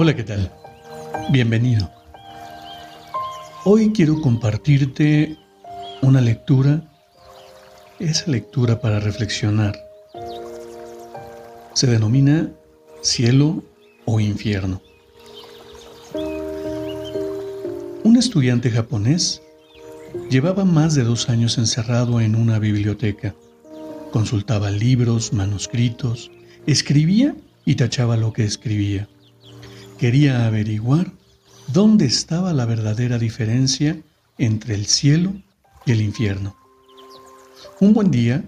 Hola, 0.00 0.14
¿qué 0.14 0.22
tal? 0.22 0.48
Bienvenido. 1.32 1.90
Hoy 3.64 3.92
quiero 3.92 4.20
compartirte 4.20 5.36
una 6.02 6.20
lectura, 6.20 6.88
esa 7.98 8.30
lectura 8.30 8.80
para 8.80 9.00
reflexionar. 9.00 9.76
Se 11.74 11.88
denomina 11.88 12.48
cielo 13.02 13.64
o 14.04 14.20
infierno. 14.20 14.80
Un 18.04 18.16
estudiante 18.16 18.70
japonés 18.70 19.42
llevaba 20.30 20.64
más 20.64 20.94
de 20.94 21.02
dos 21.02 21.28
años 21.28 21.58
encerrado 21.58 22.20
en 22.20 22.36
una 22.36 22.60
biblioteca. 22.60 23.34
Consultaba 24.12 24.70
libros, 24.70 25.32
manuscritos, 25.32 26.30
escribía 26.68 27.34
y 27.64 27.74
tachaba 27.74 28.16
lo 28.16 28.32
que 28.32 28.44
escribía. 28.44 29.08
Quería 29.98 30.46
averiguar 30.46 31.10
dónde 31.66 32.06
estaba 32.06 32.52
la 32.52 32.66
verdadera 32.66 33.18
diferencia 33.18 34.00
entre 34.38 34.76
el 34.76 34.86
cielo 34.86 35.32
y 35.86 35.90
el 35.90 36.00
infierno. 36.00 36.56
Un 37.80 37.94
buen 37.94 38.12
día, 38.12 38.44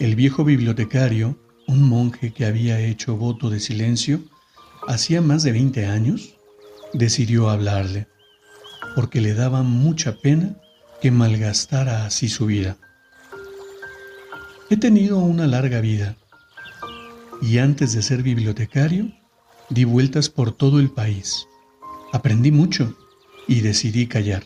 el 0.00 0.16
viejo 0.16 0.44
bibliotecario, 0.44 1.38
un 1.68 1.88
monje 1.88 2.32
que 2.32 2.46
había 2.46 2.80
hecho 2.80 3.16
voto 3.16 3.48
de 3.48 3.60
silencio 3.60 4.20
hacía 4.88 5.22
más 5.22 5.44
de 5.44 5.52
20 5.52 5.86
años, 5.86 6.34
decidió 6.92 7.48
hablarle, 7.48 8.08
porque 8.96 9.20
le 9.20 9.34
daba 9.34 9.62
mucha 9.62 10.16
pena 10.16 10.56
que 11.00 11.12
malgastara 11.12 12.06
así 12.06 12.28
su 12.28 12.46
vida. 12.46 12.76
He 14.68 14.76
tenido 14.76 15.18
una 15.18 15.46
larga 15.46 15.80
vida 15.80 16.16
y 17.40 17.58
antes 17.58 17.92
de 17.92 18.02
ser 18.02 18.24
bibliotecario 18.24 19.12
Di 19.68 19.82
vueltas 19.82 20.28
por 20.28 20.52
todo 20.52 20.78
el 20.78 20.90
país. 20.90 21.48
Aprendí 22.12 22.52
mucho 22.52 22.94
y 23.48 23.62
decidí 23.62 24.06
callar, 24.06 24.44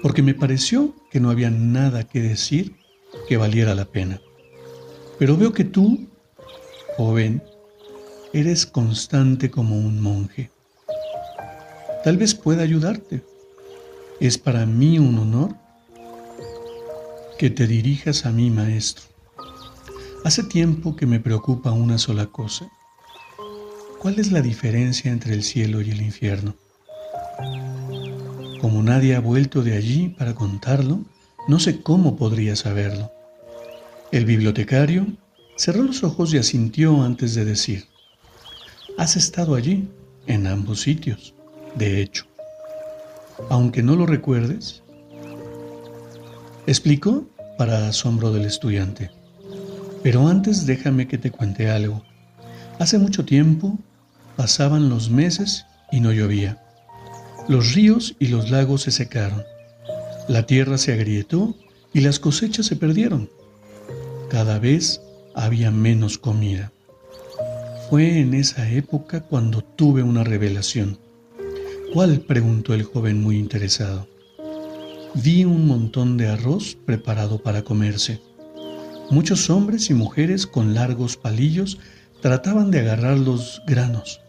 porque 0.00 0.22
me 0.22 0.32
pareció 0.32 0.94
que 1.10 1.18
no 1.18 1.28
había 1.28 1.50
nada 1.50 2.04
que 2.04 2.20
decir 2.20 2.76
que 3.28 3.36
valiera 3.36 3.74
la 3.74 3.84
pena. 3.84 4.20
Pero 5.18 5.36
veo 5.36 5.52
que 5.52 5.64
tú, 5.64 6.06
joven, 6.96 7.42
eres 8.32 8.64
constante 8.64 9.50
como 9.50 9.76
un 9.76 10.00
monje. 10.00 10.50
Tal 12.04 12.16
vez 12.16 12.34
pueda 12.34 12.62
ayudarte. 12.62 13.24
Es 14.20 14.38
para 14.38 14.66
mí 14.66 15.00
un 15.00 15.18
honor 15.18 15.56
que 17.38 17.50
te 17.50 17.66
dirijas 17.66 18.24
a 18.24 18.30
mi 18.30 18.50
maestro. 18.50 19.04
Hace 20.24 20.44
tiempo 20.44 20.94
que 20.94 21.06
me 21.06 21.18
preocupa 21.18 21.72
una 21.72 21.98
sola 21.98 22.26
cosa 22.26 22.70
¿Cuál 24.02 24.18
es 24.18 24.32
la 24.32 24.42
diferencia 24.42 25.12
entre 25.12 25.32
el 25.32 25.44
cielo 25.44 25.80
y 25.80 25.92
el 25.92 26.02
infierno? 26.02 26.56
Como 28.60 28.82
nadie 28.82 29.14
ha 29.14 29.20
vuelto 29.20 29.62
de 29.62 29.76
allí 29.76 30.08
para 30.08 30.34
contarlo, 30.34 31.04
no 31.46 31.60
sé 31.60 31.82
cómo 31.82 32.16
podría 32.16 32.56
saberlo. 32.56 33.12
El 34.10 34.24
bibliotecario 34.24 35.06
cerró 35.54 35.84
los 35.84 36.02
ojos 36.02 36.34
y 36.34 36.38
asintió 36.38 37.00
antes 37.04 37.36
de 37.36 37.44
decir, 37.44 37.84
Has 38.98 39.14
estado 39.14 39.54
allí, 39.54 39.88
en 40.26 40.48
ambos 40.48 40.80
sitios, 40.80 41.32
de 41.76 42.02
hecho. 42.02 42.24
Aunque 43.50 43.84
no 43.84 43.94
lo 43.94 44.04
recuerdes, 44.04 44.82
explicó 46.66 47.24
para 47.56 47.86
asombro 47.86 48.32
del 48.32 48.46
estudiante. 48.46 49.12
Pero 50.02 50.26
antes 50.26 50.66
déjame 50.66 51.06
que 51.06 51.18
te 51.18 51.30
cuente 51.30 51.70
algo. 51.70 52.02
Hace 52.80 52.98
mucho 52.98 53.24
tiempo 53.24 53.78
Pasaban 54.36 54.88
los 54.88 55.10
meses 55.10 55.66
y 55.90 56.00
no 56.00 56.12
llovía. 56.12 56.62
Los 57.48 57.74
ríos 57.74 58.16
y 58.18 58.28
los 58.28 58.50
lagos 58.50 58.82
se 58.82 58.90
secaron. 58.90 59.44
La 60.28 60.46
tierra 60.46 60.78
se 60.78 60.92
agrietó 60.92 61.54
y 61.92 62.00
las 62.00 62.18
cosechas 62.18 62.66
se 62.66 62.76
perdieron. 62.76 63.28
Cada 64.30 64.58
vez 64.58 65.02
había 65.34 65.70
menos 65.70 66.18
comida. 66.18 66.72
Fue 67.90 68.20
en 68.20 68.32
esa 68.32 68.70
época 68.70 69.20
cuando 69.20 69.62
tuve 69.62 70.02
una 70.02 70.24
revelación. 70.24 70.98
¿Cuál? 71.92 72.20
preguntó 72.20 72.72
el 72.72 72.84
joven 72.84 73.20
muy 73.20 73.36
interesado. 73.38 74.08
Vi 75.14 75.44
un 75.44 75.66
montón 75.66 76.16
de 76.16 76.28
arroz 76.28 76.74
preparado 76.86 77.42
para 77.42 77.62
comerse. 77.62 78.22
Muchos 79.10 79.50
hombres 79.50 79.90
y 79.90 79.94
mujeres 79.94 80.46
con 80.46 80.72
largos 80.72 81.18
palillos 81.18 81.78
trataban 82.22 82.70
de 82.70 82.80
agarrar 82.80 83.18
los 83.18 83.60
granos, 83.66 84.21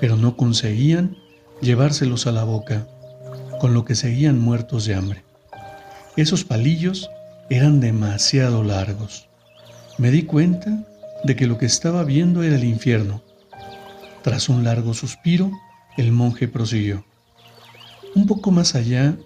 pero 0.00 0.16
no 0.16 0.36
conseguían 0.36 1.16
llevárselos 1.60 2.26
a 2.26 2.32
la 2.32 2.44
boca, 2.44 2.86
con 3.60 3.74
lo 3.74 3.84
que 3.84 3.94
seguían 3.94 4.38
muertos 4.38 4.84
de 4.84 4.94
hambre. 4.94 5.24
Esos 6.16 6.44
palillos 6.44 7.10
eran 7.50 7.80
demasiado 7.80 8.62
largos. 8.62 9.28
Me 9.98 10.10
di 10.10 10.24
cuenta 10.24 10.84
de 11.24 11.36
que 11.36 11.46
lo 11.46 11.58
que 11.58 11.66
estaba 11.66 12.04
viendo 12.04 12.42
era 12.42 12.56
el 12.56 12.64
infierno. 12.64 13.22
Tras 14.22 14.48
un 14.48 14.64
largo 14.64 14.94
suspiro, 14.94 15.50
el 15.96 16.12
monje 16.12 16.48
prosiguió. 16.48 17.04
Un 18.14 18.26
poco 18.26 18.50
más 18.50 18.74
allá, 18.74 19.16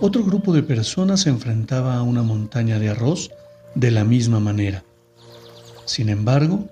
otro 0.00 0.24
grupo 0.24 0.52
de 0.52 0.62
personas 0.62 1.22
se 1.22 1.30
enfrentaba 1.30 1.96
a 1.96 2.02
una 2.02 2.22
montaña 2.22 2.78
de 2.78 2.90
arroz 2.90 3.30
de 3.74 3.90
la 3.90 4.04
misma 4.04 4.40
manera. 4.40 4.84
Sin 5.84 6.08
embargo, 6.08 6.68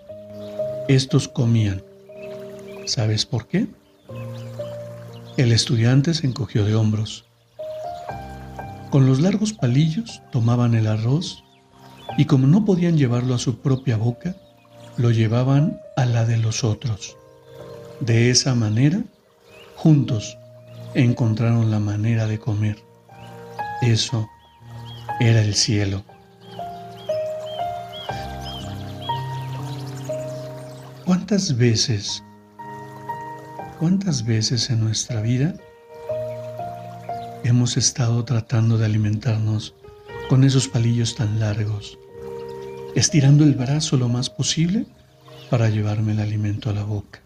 estos 0.88 1.28
comían 1.28 1.82
¿Sabes 2.86 3.26
por 3.26 3.46
qué? 3.46 3.68
El 5.36 5.52
estudiante 5.52 6.14
se 6.14 6.26
encogió 6.26 6.64
de 6.64 6.74
hombros. 6.74 7.24
Con 8.90 9.06
los 9.06 9.20
largos 9.20 9.52
palillos 9.52 10.20
tomaban 10.30 10.74
el 10.74 10.86
arroz 10.86 11.44
y 12.18 12.26
como 12.26 12.46
no 12.46 12.64
podían 12.64 12.98
llevarlo 12.98 13.34
a 13.34 13.38
su 13.38 13.58
propia 13.60 13.96
boca, 13.96 14.36
lo 14.96 15.10
llevaban 15.10 15.80
a 15.96 16.04
la 16.04 16.24
de 16.24 16.36
los 16.36 16.64
otros. 16.64 17.16
De 18.00 18.30
esa 18.30 18.54
manera, 18.54 19.02
juntos 19.76 20.36
encontraron 20.94 21.70
la 21.70 21.78
manera 21.78 22.26
de 22.26 22.38
comer. 22.38 22.76
Eso 23.80 24.28
era 25.20 25.40
el 25.40 25.54
cielo. 25.54 26.04
¿Cuántas 31.04 31.56
veces 31.56 32.22
¿Cuántas 33.82 34.24
veces 34.24 34.70
en 34.70 34.78
nuestra 34.78 35.20
vida 35.20 35.54
hemos 37.42 37.76
estado 37.76 38.24
tratando 38.24 38.78
de 38.78 38.86
alimentarnos 38.86 39.74
con 40.28 40.44
esos 40.44 40.68
palillos 40.68 41.16
tan 41.16 41.40
largos, 41.40 41.98
estirando 42.94 43.42
el 43.42 43.56
brazo 43.56 43.96
lo 43.96 44.08
más 44.08 44.30
posible 44.30 44.86
para 45.50 45.68
llevarme 45.68 46.12
el 46.12 46.20
alimento 46.20 46.70
a 46.70 46.74
la 46.74 46.84
boca? 46.84 47.22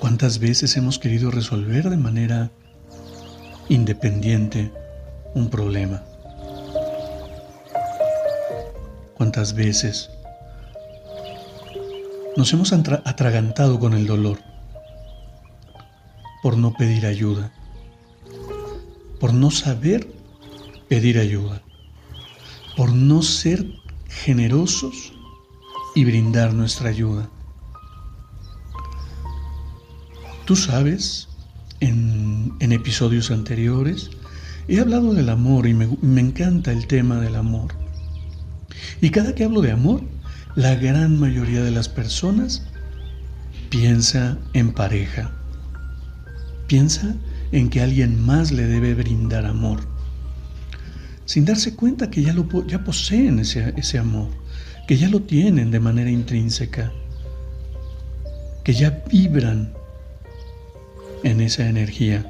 ¿Cuántas 0.00 0.38
veces 0.38 0.74
hemos 0.78 0.98
querido 0.98 1.30
resolver 1.30 1.90
de 1.90 1.98
manera 1.98 2.50
independiente 3.68 4.72
un 5.34 5.50
problema? 5.50 6.02
¿Cuántas 9.18 9.52
veces 9.52 10.08
nos 12.38 12.52
hemos 12.52 12.72
atragantado 12.72 13.80
con 13.80 13.94
el 13.94 14.06
dolor 14.06 14.38
por 16.40 16.56
no 16.56 16.72
pedir 16.72 17.04
ayuda, 17.04 17.52
por 19.18 19.34
no 19.34 19.50
saber 19.50 20.08
pedir 20.88 21.18
ayuda, 21.18 21.60
por 22.76 22.92
no 22.92 23.22
ser 23.22 23.66
generosos 24.06 25.12
y 25.96 26.04
brindar 26.04 26.54
nuestra 26.54 26.90
ayuda. 26.90 27.28
Tú 30.44 30.54
sabes, 30.54 31.28
en, 31.80 32.56
episodios 32.60 33.32
anteriores, 33.32 34.10
he 34.68 34.78
hablado 34.78 35.12
del 35.12 35.30
amor 35.30 35.66
y 35.66 35.74
me, 35.74 35.88
me 36.02 36.20
encanta 36.20 36.70
el 36.70 36.86
tema 36.86 37.16
del 37.18 37.34
amor. 37.34 37.74
Y 39.00 39.10
cada 39.10 39.34
que 39.34 39.42
hablo 39.42 39.60
de 39.60 39.72
amor, 39.72 40.02
la 40.58 40.74
gran 40.74 41.20
mayoría 41.20 41.62
de 41.62 41.70
las 41.70 41.88
personas 41.88 42.64
piensa 43.70 44.38
en 44.54 44.72
pareja. 44.72 45.30
Piensa 46.66 47.14
en 47.52 47.70
que 47.70 47.80
alguien 47.80 48.20
más 48.20 48.50
le 48.50 48.66
debe 48.66 48.94
brindar 48.94 49.46
amor. 49.46 49.78
Sin 51.26 51.44
darse 51.44 51.76
cuenta 51.76 52.10
que 52.10 52.22
ya, 52.22 52.32
lo, 52.32 52.66
ya 52.66 52.82
poseen 52.82 53.38
ese, 53.38 53.72
ese 53.76 53.98
amor, 53.98 54.30
que 54.88 54.96
ya 54.96 55.08
lo 55.08 55.22
tienen 55.22 55.70
de 55.70 55.78
manera 55.78 56.10
intrínseca, 56.10 56.90
que 58.64 58.74
ya 58.74 59.04
vibran 59.08 59.72
en 61.22 61.40
esa 61.40 61.68
energía. 61.68 62.28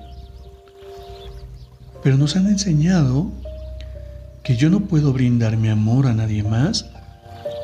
Pero 2.02 2.18
nos 2.18 2.36
han 2.36 2.46
enseñado 2.46 3.32
que 4.42 4.54
yo 4.54 4.68
no 4.68 4.80
puedo 4.80 5.14
brindar 5.14 5.56
mi 5.56 5.70
amor 5.70 6.06
a 6.06 6.12
nadie 6.12 6.42
más 6.42 6.90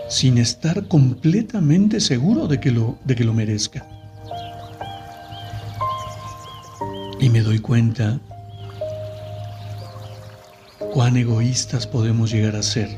sin 0.08 0.38
estar 0.38 0.86
completamente 0.88 2.00
seguro 2.00 2.46
de 2.46 2.60
que 2.60 2.70
lo, 2.70 2.98
de 3.04 3.14
que 3.16 3.24
lo 3.24 3.32
merezca. 3.32 3.86
Y 7.20 7.30
me 7.30 7.40
doy 7.40 7.58
cuenta 7.58 8.20
cuán 10.92 11.16
egoístas 11.16 11.86
podemos 11.86 12.30
llegar 12.30 12.54
a 12.56 12.62
ser, 12.62 12.88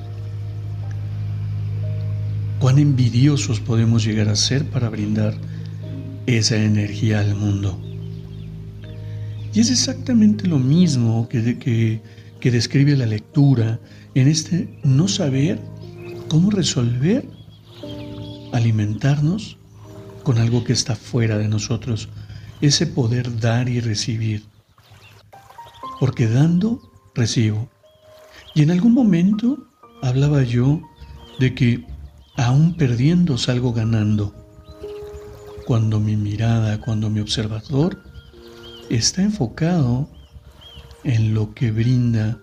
cuán 2.59 2.79
envidiosos 2.79 3.61
podemos 3.61 4.05
llegar 4.05 4.29
a 4.29 4.37
ser 4.37 4.65
para 4.67 4.89
brindar 4.89 5.35
esa 6.27 6.57
energía 6.57 7.21
al 7.21 7.35
mundo. 7.35 7.81
Y 9.55 9.61
es 9.61 9.71
exactamente 9.71 10.47
lo 10.47 10.59
mismo 10.59 11.29
que, 11.29 11.59
que, 11.59 12.03
que 12.41 12.51
describe 12.51 12.97
la 12.97 13.07
lectura 13.07 13.79
en 14.15 14.29
este 14.29 14.69
no 14.83 15.09
saber 15.09 15.59
cómo 16.29 16.51
resolver 16.51 17.29
alimentarnos 18.53 19.59
con 20.23 20.39
algo 20.39 20.65
que 20.65 20.73
está 20.73 20.97
fuera 20.97 21.39
de 21.39 21.49
nosotros, 21.49 22.09
ese 22.61 22.87
poder 22.87 23.39
dar 23.39 23.69
y 23.69 23.81
recibir. 23.81 24.45
Porque 26.01 26.27
dando, 26.27 26.81
recibo. 27.15 27.69
Y 28.55 28.63
en 28.63 28.71
algún 28.71 28.93
momento 28.93 29.69
hablaba 30.03 30.43
yo 30.43 30.81
de 31.39 31.55
que 31.55 31.87
aún 32.37 32.77
perdiendo 32.77 33.39
salgo 33.39 33.73
ganando. 33.73 34.35
Cuando 35.67 36.01
mi 36.01 36.17
mirada, 36.17 36.81
cuando 36.81 37.11
mi 37.11 37.21
observador 37.21 38.03
está 38.89 39.23
enfocado 39.23 40.09
en 41.05 41.35
lo 41.35 41.55
que 41.55 41.71
brinda 41.71 42.39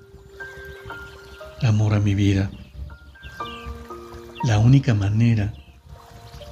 amor 1.61 1.93
a 1.93 1.99
mi 1.99 2.15
vida. 2.15 2.51
La 4.43 4.59
única 4.59 4.93
manera 4.93 5.53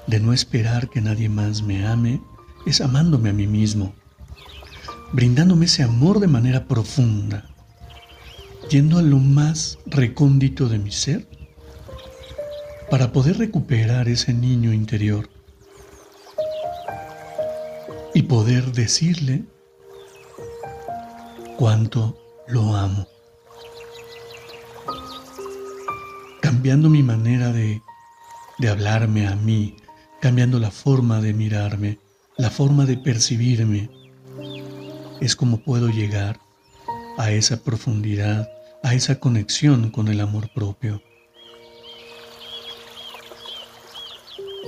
de 0.07 0.21
no 0.21 0.31
esperar 0.31 0.89
que 0.89 1.01
nadie 1.01 1.27
más 1.27 1.61
me 1.61 1.85
ame 1.85 2.21
es 2.65 2.79
amándome 2.79 3.31
a 3.31 3.33
mí 3.33 3.47
mismo, 3.47 3.93
brindándome 5.11 5.65
ese 5.65 5.83
amor 5.83 6.21
de 6.21 6.27
manera 6.27 6.69
profunda, 6.69 7.49
yendo 8.69 8.97
a 8.97 9.01
lo 9.01 9.17
más 9.17 9.77
recóndito 9.85 10.69
de 10.69 10.79
mi 10.79 10.91
ser 10.91 11.27
para 12.89 13.11
poder 13.11 13.37
recuperar 13.37 14.07
ese 14.07 14.33
niño 14.33 14.71
interior 14.71 15.29
y 18.13 18.23
poder 18.23 18.71
decirle 18.71 19.43
cuánto 21.57 22.17
lo 22.47 22.73
amo. 22.73 23.05
Cambiando 26.51 26.89
mi 26.89 27.01
manera 27.01 27.53
de, 27.53 27.81
de 28.59 28.67
hablarme 28.67 29.25
a 29.25 29.37
mí, 29.37 29.77
cambiando 30.19 30.59
la 30.59 30.69
forma 30.69 31.21
de 31.21 31.33
mirarme, 31.33 31.97
la 32.35 32.49
forma 32.49 32.85
de 32.85 32.97
percibirme, 32.97 33.89
es 35.21 35.37
como 35.37 35.63
puedo 35.63 35.87
llegar 35.87 36.41
a 37.17 37.31
esa 37.31 37.63
profundidad, 37.63 38.51
a 38.83 38.93
esa 38.93 39.17
conexión 39.17 39.91
con 39.91 40.09
el 40.09 40.19
amor 40.19 40.51
propio. 40.53 41.01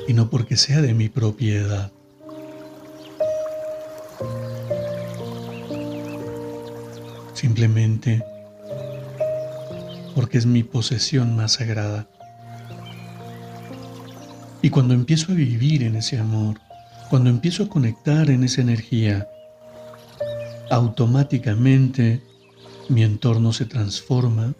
Y 0.08 0.14
no 0.14 0.30
porque 0.30 0.56
sea 0.56 0.82
de 0.82 0.94
mi 0.94 1.10
propiedad. 1.10 1.92
Simplemente 7.34 8.24
porque 10.16 10.38
es 10.38 10.46
mi 10.46 10.64
posesión 10.64 11.36
más 11.36 11.54
sagrada. 11.54 12.08
Y 14.62 14.70
cuando 14.70 14.94
empiezo 14.94 15.32
a 15.32 15.36
vivir 15.36 15.84
en 15.84 15.96
ese 15.96 16.18
amor, 16.18 16.60
cuando 17.10 17.30
empiezo 17.30 17.64
a 17.64 17.70
conectar 17.70 18.30
en 18.30 18.44
esa 18.44 18.62
energía, 18.62 19.28
automáticamente 20.70 22.22
mi 22.90 23.04
entorno 23.04 23.54
se 23.54 23.66
transforma 23.66 24.54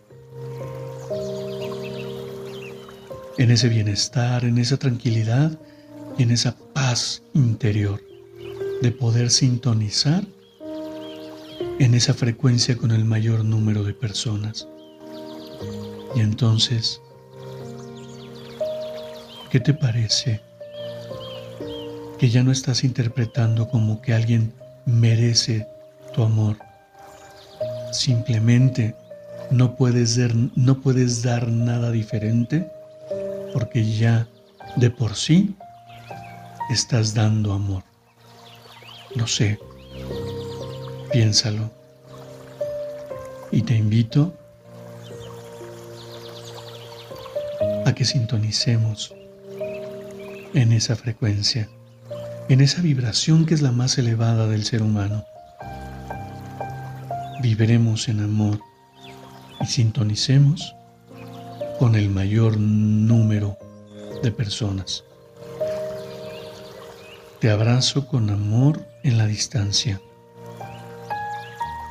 en 3.38 3.52
ese 3.52 3.70
bienestar, 3.70 4.46
en 4.46 4.58
esa 4.58 4.78
tranquilidad 4.78 5.58
y 6.18 6.24
en 6.24 6.32
esa 6.32 6.56
paz 6.74 7.24
interior 7.34 8.02
de 8.82 8.92
poder 8.92 9.30
sintonizar 9.30 10.26
en 11.80 11.94
esa 11.96 12.14
frecuencia 12.14 12.78
con 12.78 12.92
el 12.92 13.06
mayor 13.06 13.44
número 13.44 13.84
de 13.84 13.94
personas. 13.94 14.68
Y 16.16 16.20
entonces, 16.20 17.02
¿qué 19.50 19.60
te 19.60 19.74
parece? 19.74 20.42
Que 22.18 22.30
ya 22.30 22.44
no 22.44 22.52
estás 22.52 22.84
interpretando 22.84 23.68
como 23.68 24.02
que 24.02 24.14
alguien 24.14 24.54
merece 24.86 25.68
tu 26.14 26.24
amor. 26.24 26.58
Simplemente 27.92 28.96
no 29.52 29.76
puedes, 29.76 30.18
dar, 30.18 30.32
no 30.56 30.82
puedes 30.82 31.24
dar 31.24 31.48
nada 31.48 31.92
diferente 31.92 32.68
porque 33.54 33.86
ya 33.86 34.28
de 34.76 34.90
por 34.90 35.16
sí 35.16 35.56
estás 36.70 37.14
dando 37.14 37.54
amor. 37.54 37.84
No 39.16 39.28
sé, 39.28 39.60
piénsalo. 41.12 41.72
Y 43.52 43.62
te 43.62 43.76
invito 43.76 44.34
a 47.86 47.94
que 47.94 48.06
sintonicemos 48.06 49.14
en 50.54 50.72
esa 50.72 50.96
frecuencia, 50.96 51.70
en 52.50 52.62
esa 52.62 52.82
vibración 52.82 53.46
que 53.46 53.54
es 53.54 53.62
la 53.62 53.72
más 53.72 53.98
elevada 53.98 54.48
del 54.48 54.64
ser 54.64 54.82
humano. 54.82 55.26
Viviremos 57.42 58.08
en 58.08 58.22
amor 58.22 58.60
y 59.62 59.66
sintonicemos 59.66 60.76
con 61.80 61.96
el 61.96 62.10
mayor 62.10 62.58
número 62.58 63.58
de 64.22 64.32
personas. 64.32 65.04
Te 67.40 67.50
abrazo 67.50 68.08
con 68.08 68.30
amor 68.30 68.88
en 69.04 69.18
la 69.18 69.28
distancia 69.28 70.00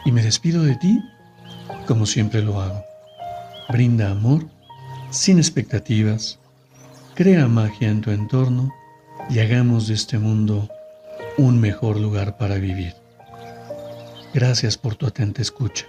y 0.05 0.13
me 0.13 0.23
despido 0.23 0.63
de 0.63 0.77
ti 0.77 0.99
como 1.87 2.07
siempre 2.07 2.43
lo 2.43 2.61
hago. 2.61 2.85
Brinda 3.69 4.11
amor 4.11 4.47
sin 5.13 5.37
expectativas, 5.37 6.39
crea 7.15 7.47
magia 7.47 7.91
en 7.91 8.01
tu 8.01 8.11
entorno 8.11 8.73
y 9.29 9.41
hagamos 9.41 9.87
de 9.87 9.95
este 9.95 10.19
mundo 10.19 10.69
un 11.37 11.61
mejor 11.61 12.01
lugar 12.01 12.39
para 12.39 12.57
vivir. 12.57 12.95
Gracias 14.33 14.79
por 14.79 14.95
tu 14.95 15.07
atenta 15.07 15.43
escucha. 15.43 15.85